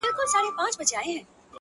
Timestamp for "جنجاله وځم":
0.89-1.25